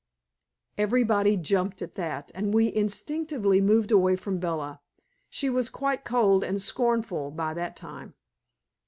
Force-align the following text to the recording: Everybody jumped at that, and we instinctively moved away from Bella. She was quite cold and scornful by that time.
Everybody 0.79 1.37
jumped 1.37 1.79
at 1.83 1.93
that, 1.93 2.31
and 2.33 2.55
we 2.55 2.73
instinctively 2.73 3.61
moved 3.61 3.91
away 3.91 4.15
from 4.15 4.39
Bella. 4.39 4.81
She 5.29 5.47
was 5.47 5.69
quite 5.69 6.05
cold 6.05 6.43
and 6.43 6.59
scornful 6.59 7.29
by 7.29 7.53
that 7.53 7.75
time. 7.75 8.15